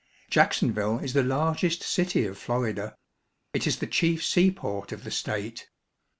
Jacksonville 0.31 0.97
is 0.97 1.13
the 1.13 1.21
largest 1.21 1.83
city 1.83 2.25
of 2.25 2.35
Florida. 2.35 2.97
It 3.53 3.67
is 3.67 3.77
the 3.77 3.85
chief 3.85 4.25
seaport 4.25 4.91
of 4.91 5.03
the 5.03 5.11
state. 5.11 5.69